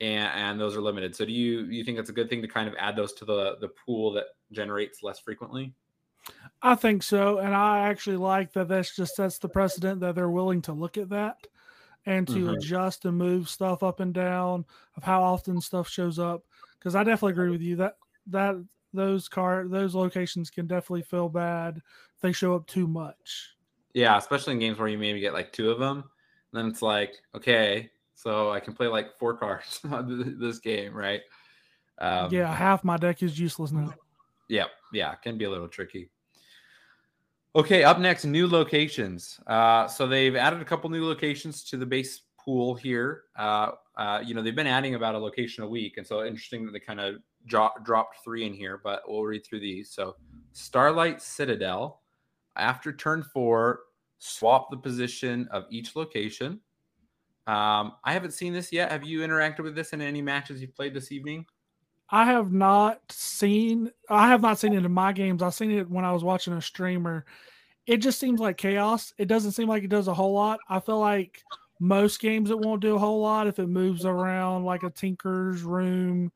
[0.00, 1.14] and, and those are limited.
[1.14, 3.24] So do you you think it's a good thing to kind of add those to
[3.24, 5.74] the the pool that generates less frequently?
[6.62, 8.68] I think so, and I actually like that.
[8.68, 11.36] That's just sets the precedent that they're willing to look at that
[12.06, 12.54] and to mm-hmm.
[12.54, 14.64] adjust and move stuff up and down
[14.96, 16.42] of how often stuff shows up.
[16.78, 17.96] Because I definitely agree with you that
[18.28, 18.56] that
[18.92, 21.80] those car those locations can definitely feel bad
[22.20, 23.56] they show up too much.
[23.94, 26.04] Yeah, especially in games where you maybe get like two of them.
[26.52, 31.20] Then it's like, okay, so I can play like four cards on this game, right?
[31.98, 33.94] Um, yeah, half my deck is useless now.
[34.52, 36.10] Yeah, yeah, can be a little tricky.
[37.56, 39.40] Okay, up next, new locations.
[39.46, 43.22] Uh, so they've added a couple new locations to the base pool here.
[43.34, 46.66] Uh, uh, you know, they've been adding about a location a week, and so interesting
[46.66, 47.14] that they kind of
[47.46, 48.78] drop, dropped three in here.
[48.84, 49.90] But we'll read through these.
[49.90, 50.16] So,
[50.52, 52.02] Starlight Citadel.
[52.56, 53.80] After turn four,
[54.18, 56.60] swap the position of each location.
[57.46, 58.92] Um, I haven't seen this yet.
[58.92, 61.46] Have you interacted with this in any matches you've played this evening?
[62.12, 63.90] I have not seen.
[64.10, 65.42] I have not seen it in my games.
[65.42, 67.24] I've seen it when I was watching a streamer.
[67.86, 69.14] It just seems like chaos.
[69.16, 70.60] It doesn't seem like it does a whole lot.
[70.68, 71.42] I feel like
[71.80, 75.62] most games it won't do a whole lot if it moves around like a tinker's
[75.62, 76.30] room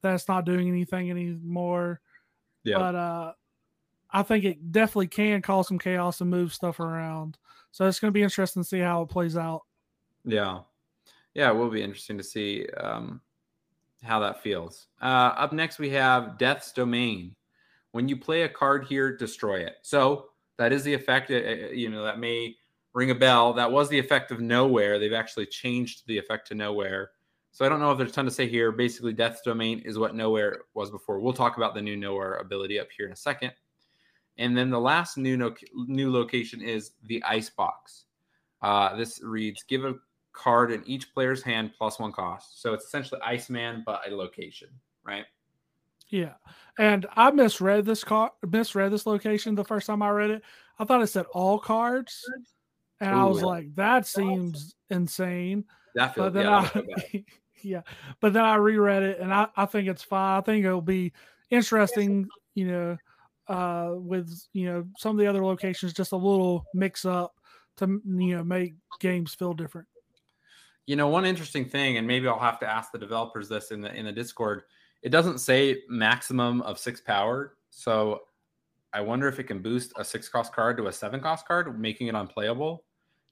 [0.00, 2.00] that's not doing anything anymore.
[2.62, 2.78] Yeah.
[2.78, 3.32] But uh
[4.10, 7.36] I think it definitely can cause some chaos and move stuff around.
[7.72, 9.62] So it's going to be interesting to see how it plays out.
[10.24, 10.60] Yeah.
[11.34, 13.20] Yeah, it will be interesting to see um,
[14.02, 14.86] how that feels.
[15.00, 17.34] Uh, up next, we have Death's Domain.
[17.92, 19.76] When you play a card here, destroy it.
[19.82, 20.26] So
[20.58, 21.30] that is the effect.
[21.30, 22.54] Uh, uh, you know, that may
[22.94, 23.52] ring a bell.
[23.52, 24.98] That was the effect of Nowhere.
[24.98, 27.10] They've actually changed the effect to Nowhere.
[27.52, 28.70] So I don't know if there's a ton to say here.
[28.70, 31.20] Basically, Death's Domain is what Nowhere was before.
[31.20, 33.52] We'll talk about the new Nowhere ability up here in a second.
[34.38, 38.04] And then the last new no- new location is the Ice Box.
[38.60, 39.94] Uh, this reads: Give a
[40.36, 42.62] card in each player's hand plus one cost.
[42.62, 44.68] So it's essentially Iceman, but a location,
[45.04, 45.24] right?
[46.08, 46.34] Yeah.
[46.78, 50.42] And I misread this card, misread this location the first time I read it.
[50.78, 52.22] I thought it said all cards.
[53.00, 55.64] And Ooh, I was like, that seems insane.
[55.94, 57.24] That feels, but then yeah, I,
[57.62, 57.82] yeah.
[58.20, 60.38] But then I reread it and I, I think it's fine.
[60.38, 61.12] I think it'll be
[61.50, 62.96] interesting, you know,
[63.48, 67.34] uh, with, you know, some of the other locations, just a little mix up
[67.78, 69.88] to, you know, make games feel different.
[70.86, 73.80] You know, one interesting thing, and maybe I'll have to ask the developers this in
[73.80, 74.62] the in the Discord.
[75.02, 78.22] It doesn't say maximum of six power, so
[78.92, 81.78] I wonder if it can boost a six cost card to a seven cost card,
[81.78, 82.84] making it unplayable.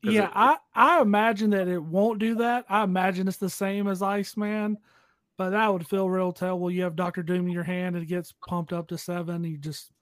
[0.02, 2.66] Yeah, it, I I imagine that it won't do that.
[2.68, 4.76] I imagine it's the same as Iceman,
[5.36, 6.70] but that would feel real terrible.
[6.70, 9.44] You have Doctor Doom in your hand and it gets pumped up to seven.
[9.44, 9.92] You just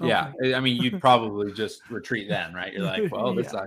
[0.00, 0.08] okay.
[0.08, 2.72] yeah, I mean, you'd probably just retreat then, right?
[2.72, 3.60] You're like, well, this yeah.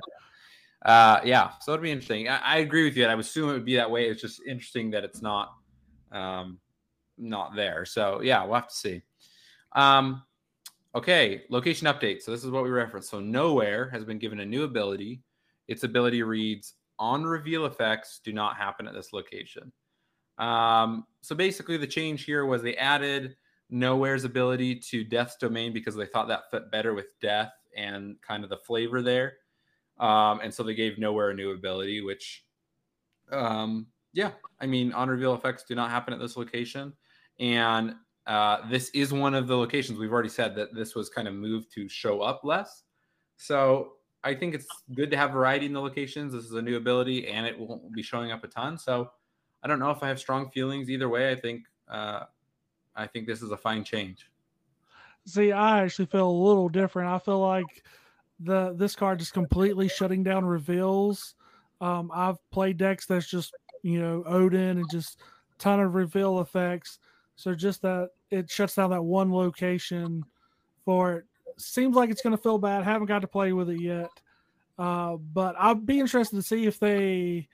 [0.83, 2.29] Uh, yeah, so it'd be interesting.
[2.29, 3.05] I, I, agree with you.
[3.05, 4.07] I would assume it would be that way.
[4.07, 5.53] It's just interesting that it's not,
[6.11, 6.57] um,
[7.17, 7.83] not there.
[7.83, 9.01] So yeah, we'll have to see.
[9.73, 10.23] Um,
[10.95, 12.21] okay, location update.
[12.21, 13.09] So this is what we referenced.
[13.09, 15.21] So nowhere has been given a new ability.
[15.67, 19.71] Its ability reads on reveal effects do not happen at this location.
[20.37, 23.35] Um, so basically, the change here was they added
[23.69, 28.43] nowhere's ability to death's domain because they thought that fit better with death and kind
[28.43, 29.33] of the flavor there.
[29.99, 32.45] Um, and so they gave nowhere a new ability, which,
[33.31, 36.93] um, yeah, I mean, on reveal effects do not happen at this location.
[37.39, 37.95] And
[38.27, 41.33] uh, this is one of the locations we've already said that this was kind of
[41.33, 42.83] moved to show up less.
[43.37, 46.33] So I think it's good to have variety in the locations.
[46.33, 48.77] This is a new ability and it won't be showing up a ton.
[48.77, 49.11] So
[49.63, 51.31] I don't know if I have strong feelings either way.
[51.31, 52.21] I think, uh,
[52.95, 54.29] I think this is a fine change.
[55.25, 57.09] See, I actually feel a little different.
[57.09, 57.83] I feel like
[58.39, 61.35] the this card is completely shutting down reveals.
[61.81, 65.19] Um, I've played decks that's just you know Odin and just
[65.57, 66.99] ton of reveal effects.
[67.35, 70.23] So just that it shuts down that one location
[70.85, 71.25] for it.
[71.57, 72.83] Seems like it's going to feel bad.
[72.83, 74.09] Haven't got to play with it yet,
[74.77, 77.47] uh, but I'll be interested to see if they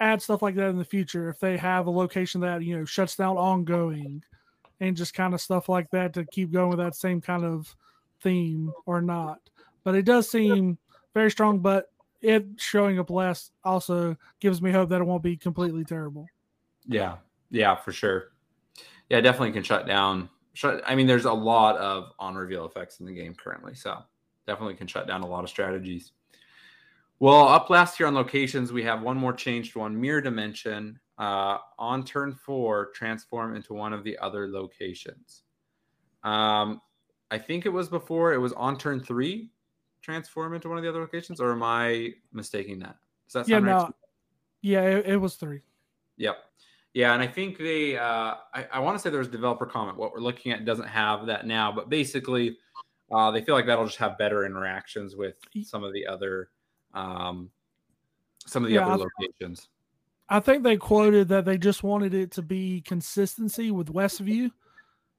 [0.00, 1.28] add stuff like that in the future.
[1.28, 4.22] If they have a location that you know shuts down ongoing,
[4.80, 7.74] and just kind of stuff like that to keep going with that same kind of
[8.22, 9.40] theme or not
[9.84, 10.78] but it does seem
[11.14, 11.60] very strong.
[11.60, 11.90] But
[12.20, 16.26] it showing up less also gives me hope that it won't be completely terrible.
[16.86, 17.16] Yeah,
[17.50, 18.32] yeah, for sure.
[19.08, 20.28] Yeah, definitely can shut down.
[20.52, 20.82] Shut.
[20.86, 23.98] I mean, there's a lot of on reveal effects in the game currently, so
[24.46, 26.12] definitely can shut down a lot of strategies.
[27.18, 30.98] Well, up last here on locations, we have one more change to one mirror dimension.
[31.18, 35.42] Uh, on turn four, transform into one of the other locations.
[36.24, 36.80] Um,
[37.30, 39.50] I think it was before it was on turn three,
[40.02, 42.96] transform into one of the other locations, or am I mistaking that?
[43.26, 43.72] Does that Yeah, sound right?
[43.88, 43.94] no,
[44.62, 45.60] yeah, it, it was three.
[46.16, 46.36] Yep.
[46.92, 49.64] Yeah, and I think they uh I, I want to say there was a developer
[49.66, 49.96] comment.
[49.96, 52.58] What we're looking at doesn't have that now, but basically
[53.12, 56.50] uh they feel like that'll just have better interactions with some of the other
[56.94, 57.50] um
[58.46, 59.68] some of the Yeah, other I- locations.
[60.28, 64.50] I think they quoted that they just wanted it to be consistency with Westview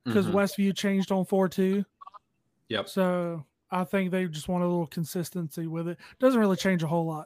[0.05, 0.33] because Mhm.
[0.33, 1.85] Westview changed on four two.
[2.69, 2.89] Yep.
[2.89, 5.97] So I think they just want a little consistency with it.
[6.19, 7.25] Doesn't really change a whole lot.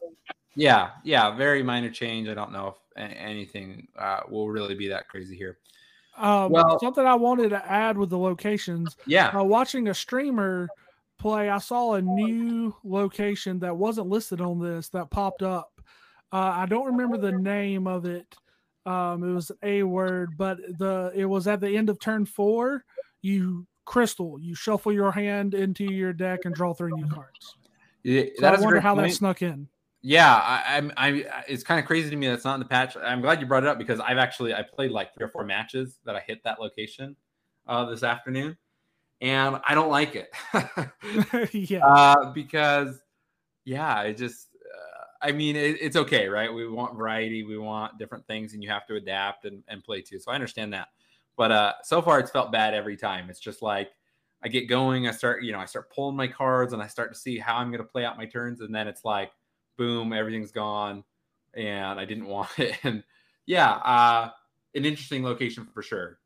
[0.56, 2.30] Yeah, yeah, very minor change.
[2.30, 5.58] I don't know if anything uh will really be that crazy here.
[6.18, 8.96] Um, Well- something I wanted to add with the locations.
[9.06, 9.28] Yeah.
[9.30, 10.70] Uh, watching a streamer
[11.18, 15.72] play, I saw a new location that wasn't listed on this that popped up.
[16.32, 18.34] Uh, I don't remember the name of it.
[18.86, 22.86] Um, it was a word, but the it was at the end of turn four.
[23.22, 27.56] You crystal, you shuffle your hand into your deck and draw three new cards.
[28.04, 29.68] Yeah, So I wonder how that snuck in.
[30.08, 30.92] Yeah, I, I'm.
[30.98, 31.26] I.
[31.48, 32.96] It's kind of crazy to me that's not in the patch.
[32.96, 35.44] I'm glad you brought it up because I've actually I played like three or four
[35.44, 37.16] matches that I hit that location
[37.68, 38.56] uh, this afternoon,
[39.22, 40.30] and I don't like it
[41.54, 43.02] yeah, uh, because
[43.64, 44.50] yeah, it just.
[44.64, 46.54] Uh, I mean, it, it's okay, right?
[46.54, 50.02] We want variety, we want different things, and you have to adapt and, and play
[50.02, 50.20] too.
[50.20, 50.90] So I understand that,
[51.38, 53.30] but uh, so far it's felt bad every time.
[53.30, 53.92] It's just like
[54.44, 57.14] I get going, I start, you know, I start pulling my cards, and I start
[57.14, 59.32] to see how I'm going to play out my turns, and then it's like
[59.78, 61.04] boom, everything's gone,
[61.54, 62.78] and I didn't want it.
[62.84, 63.04] And
[63.46, 64.32] yeah, uh,
[64.74, 66.20] an interesting location for sure.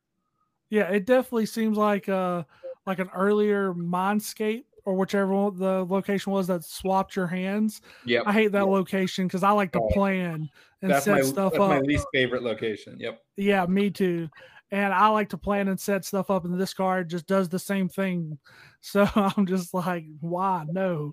[0.69, 0.89] yeah.
[0.89, 2.43] It definitely seems like uh
[2.86, 7.82] like an earlier Mindscape or whichever the location was that swapped your hands.
[8.06, 8.67] Yep, I hate that Yep.
[8.67, 10.50] location because I like to plan
[10.82, 11.69] and that's set my stuff that's up.
[11.69, 12.98] my least favorite location.
[13.00, 13.22] Yep.
[13.38, 14.30] Yeah, me too.
[14.72, 17.60] And I like to plan and set stuff up, and this card just does the
[17.60, 18.38] same thing.
[18.82, 20.64] So I'm just like, why?
[20.70, 21.12] No.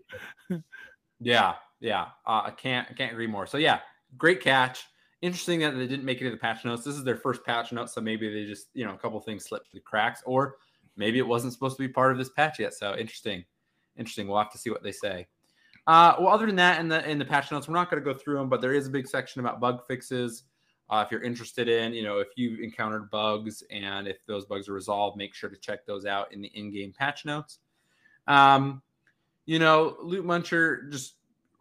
[1.21, 2.03] Yeah, yeah.
[2.27, 3.47] Uh, I can't I can't agree more.
[3.47, 3.81] So yeah,
[4.17, 4.85] great catch.
[5.23, 6.85] Interesting that they didn't make it to the patch notes.
[6.85, 9.45] This is their first patch note, so maybe they just you know a couple things
[9.45, 10.57] slipped through the cracks, or
[10.97, 12.75] maybe it wasn't supposed to be part of this patch yet.
[12.75, 13.45] So interesting,
[13.97, 14.29] interesting.
[14.29, 15.27] We'll have to see what they say.
[15.87, 18.13] Uh, well, other than that, in the in the patch notes, we're not going to
[18.13, 20.45] go through them, but there is a big section about bug fixes.
[20.89, 24.69] Uh, if you're interested in, you know, if you've encountered bugs and if those bugs
[24.69, 27.59] are resolved, make sure to check those out in the in-game patch notes.
[28.29, 28.83] Um,
[29.47, 31.15] you know, Lootmuncher, just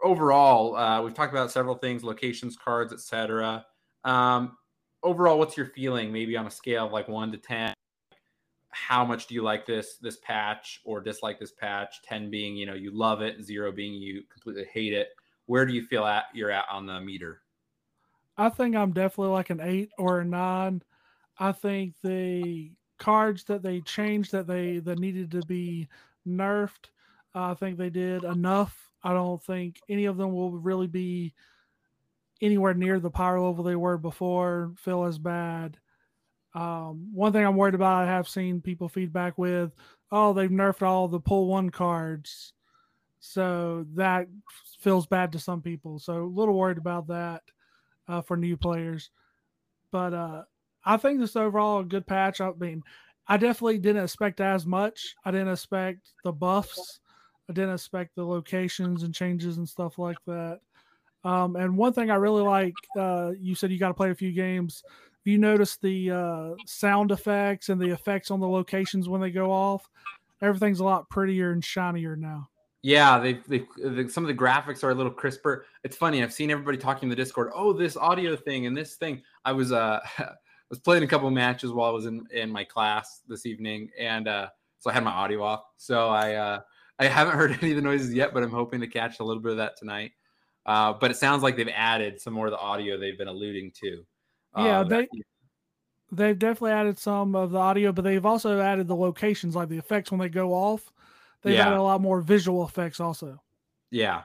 [0.04, 3.66] overall, uh, we've talked about several things, locations, cards, etc.
[4.04, 4.58] Um,
[5.02, 6.12] overall, what's your feeling?
[6.12, 7.74] Maybe on a scale of like one to ten,
[8.70, 12.02] how much do you like this this patch or dislike this patch?
[12.04, 15.10] Ten being, you know, you love it, zero being you completely hate it.
[15.46, 17.42] Where do you feel at you're at on the meter?
[18.38, 20.82] I think I'm definitely like an eight or a nine.
[21.40, 25.88] I think the cards that they changed that they that needed to be
[26.28, 26.90] nerfed,
[27.34, 28.90] I think they did enough.
[29.04, 31.34] I don't think any of them will really be
[32.42, 34.74] anywhere near the power level they were before.
[34.78, 35.78] Feel as bad.
[36.54, 39.74] Um, one thing I'm worried about, I have seen people feedback with,
[40.12, 42.54] oh, they've nerfed all the pull one cards,
[43.20, 44.28] so that
[44.80, 46.00] feels bad to some people.
[46.00, 47.44] So a little worried about that
[48.08, 49.10] uh, for new players.
[49.92, 50.44] But uh,
[50.84, 52.42] I think this overall a good patch.
[52.42, 52.84] I mean,
[53.28, 55.16] I definitely didn't expect as much.
[55.26, 57.00] I didn't expect the buffs.
[57.50, 60.60] I didn't expect the locations and changes and stuff like that.
[61.24, 64.16] Um, and one thing I really like, uh, you said you got to play a
[64.16, 64.84] few games.
[65.24, 69.52] You notice the uh, sound effects and the effects on the locations when they go
[69.52, 69.90] off,
[70.42, 72.50] everything's a lot prettier and shinier now.
[72.86, 75.66] Yeah, they they the, some of the graphics are a little crisper.
[75.84, 76.22] It's funny.
[76.22, 77.50] I've seen everybody talking in the Discord.
[77.52, 79.24] Oh, this audio thing and this thing.
[79.44, 80.02] I was uh
[80.70, 84.28] was playing a couple matches while I was in in my class this evening, and
[84.28, 85.64] uh so I had my audio off.
[85.78, 86.60] So I uh
[87.00, 89.42] I haven't heard any of the noises yet, but I'm hoping to catch a little
[89.42, 90.12] bit of that tonight.
[90.68, 93.72] Uh, but it sounds like they've added some more of the audio they've been alluding
[93.82, 94.06] to.
[94.58, 95.08] Yeah, Uh, they
[96.12, 99.78] they've definitely added some of the audio, but they've also added the locations, like the
[99.80, 100.92] effects when they go off.
[101.46, 101.68] They've Yeah.
[101.68, 103.42] added a lot more visual effects also.
[103.92, 104.24] Yeah,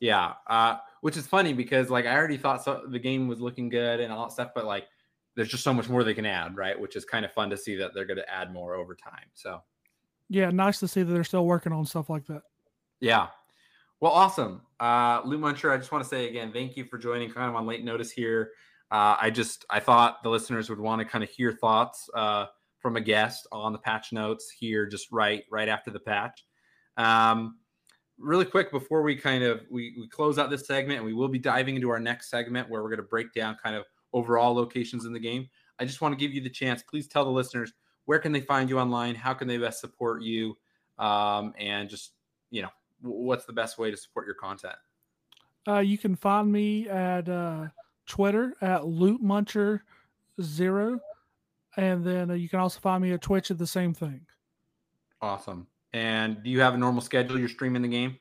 [0.00, 0.34] yeah.
[0.46, 3.98] Uh, which is funny because like I already thought so the game was looking good
[4.00, 4.86] and all that stuff, but like
[5.34, 6.78] there's just so much more they can add, right?
[6.78, 9.26] Which is kind of fun to see that they're going to add more over time.
[9.34, 9.62] So
[10.28, 12.42] Yeah, nice to see that they're still working on stuff like that.
[13.00, 13.28] yeah.
[14.00, 14.62] Well, awesome.
[14.78, 17.66] Uh, Lootmuncher, I just want to say again, thank you for joining kind of on
[17.66, 18.52] late notice here.
[18.92, 22.46] Uh, I just I thought the listeners would want to kind of hear thoughts uh,
[22.78, 26.44] from a guest on the patch notes here, just right right after the patch.
[26.98, 27.56] Um,
[28.18, 31.28] really quick before we kind of we, we close out this segment and we will
[31.28, 34.52] be diving into our next segment where we're going to break down kind of overall
[34.52, 37.30] locations in the game i just want to give you the chance please tell the
[37.30, 37.72] listeners
[38.06, 40.56] where can they find you online how can they best support you
[40.98, 42.14] um, and just
[42.50, 42.70] you know
[43.00, 44.74] what's the best way to support your content.
[45.66, 47.66] Uh, you can find me at uh,
[48.06, 49.80] Twitter at Lootmuncher
[50.40, 51.00] Zero,
[51.76, 54.20] and then uh, you can also find me at Twitch at the same thing.
[55.20, 55.66] Awesome.
[55.92, 58.18] And do you have a normal schedule you're streaming the game?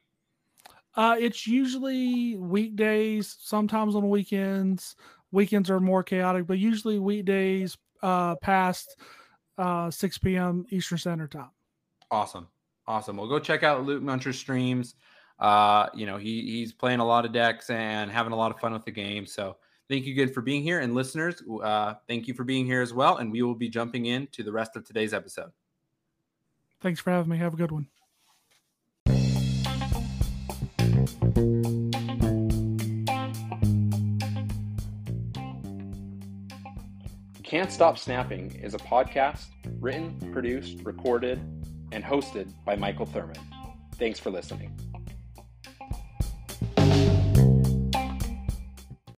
[0.95, 4.95] Uh, it's usually weekdays, sometimes on weekends.
[5.32, 8.97] Weekends are more chaotic, but usually weekdays uh, past
[9.57, 10.65] uh, 6 p.m.
[10.72, 11.51] Eastern Standard Time.
[12.09, 12.47] Awesome.
[12.88, 13.18] Awesome.
[13.18, 14.95] Well, go check out Lootmuncher streams.
[15.39, 18.59] Uh, you know, he he's playing a lot of decks and having a lot of
[18.59, 19.26] fun with the game.
[19.26, 19.57] So
[19.89, 20.80] thank you again for being here.
[20.80, 23.18] And listeners, uh, thank you for being here as well.
[23.18, 25.51] And we will be jumping into the rest of today's episode.
[26.82, 27.38] Thanks for having me.
[27.38, 27.88] Have a good one.
[37.43, 39.45] Can't Stop Snapping is a podcast
[39.80, 41.39] written, produced, recorded,
[41.93, 43.38] and hosted by Michael Thurman.
[43.95, 44.78] Thanks for listening.